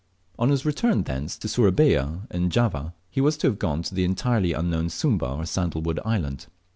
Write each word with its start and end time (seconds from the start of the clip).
On 0.39 0.49
his 0.49 0.65
return 0.65 1.03
thence 1.03 1.37
to 1.37 1.47
Sourabaya 1.47 2.21
in 2.31 2.49
Java, 2.49 2.95
he 3.11 3.21
was 3.21 3.37
to 3.37 3.45
have 3.45 3.59
gone 3.59 3.83
to 3.83 3.93
the 3.93 4.03
entirely 4.03 4.51
unknown 4.51 4.87
Sumba 4.89 5.37
or 5.37 5.45
Sandal 5.45 5.83
wood 5.83 5.99
Island. 6.03 6.47